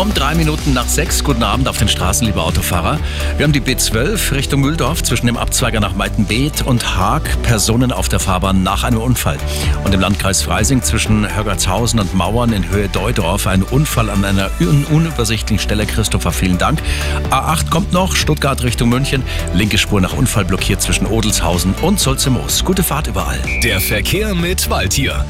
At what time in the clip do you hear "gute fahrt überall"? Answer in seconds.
22.64-23.40